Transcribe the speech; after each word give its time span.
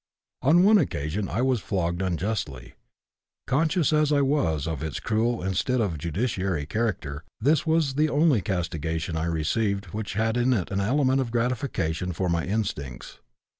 On 0.41 0.63
one 0.63 0.79
occasion 0.79 1.29
I 1.29 1.43
was 1.43 1.59
flogged 1.59 2.01
unjustly; 2.01 2.73
conscious 3.45 3.93
as 3.93 4.11
I 4.11 4.21
was 4.23 4.65
of 4.65 4.81
its 4.81 4.99
cruel 4.99 5.43
instead 5.43 5.79
of 5.79 5.99
judiciary 5.99 6.65
character, 6.65 7.23
this 7.39 7.67
was 7.67 7.93
the 7.93 8.09
only 8.09 8.41
castigation 8.41 9.15
I 9.15 9.25
received 9.25 9.93
which 9.93 10.13
had 10.13 10.37
in 10.37 10.53
it 10.53 10.71
an 10.71 10.81
element 10.81 11.21
of 11.21 11.29
gratification 11.29 12.13
for 12.13 12.29
my 12.29 12.45
instincts. 12.47 13.19